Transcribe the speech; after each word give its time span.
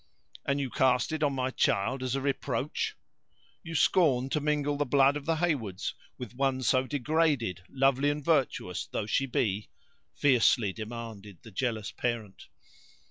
"And 0.47 0.59
you 0.59 0.71
cast 0.71 1.11
it 1.11 1.21
on 1.21 1.33
my 1.33 1.51
child 1.51 2.01
as 2.01 2.15
a 2.15 2.21
reproach! 2.21 2.95
You 3.61 3.75
scorn 3.75 4.29
to 4.31 4.39
mingle 4.39 4.75
the 4.75 4.83
blood 4.87 5.15
of 5.15 5.27
the 5.27 5.35
Heywards 5.35 5.93
with 6.17 6.33
one 6.33 6.63
so 6.63 6.87
degraded—lovely 6.87 8.09
and 8.09 8.25
virtuous 8.25 8.87
though 8.87 9.05
she 9.05 9.27
be?" 9.27 9.69
fiercely 10.15 10.73
demanded 10.73 11.43
the 11.43 11.51
jealous 11.51 11.91
parent. 11.91 12.47